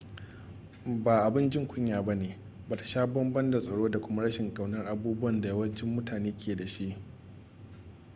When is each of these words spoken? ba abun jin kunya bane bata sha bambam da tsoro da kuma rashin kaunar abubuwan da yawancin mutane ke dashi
ba 0.85 1.19
abun 1.23 1.49
jin 1.49 1.67
kunya 1.67 2.01
bane 2.01 2.37
bata 2.69 2.83
sha 2.83 3.05
bambam 3.07 3.51
da 3.51 3.59
tsoro 3.59 3.89
da 3.89 3.99
kuma 4.01 4.21
rashin 4.23 4.53
kaunar 4.53 4.85
abubuwan 4.87 5.41
da 5.41 5.47
yawancin 5.49 5.89
mutane 5.95 6.35
ke 6.37 6.55
dashi 6.55 6.97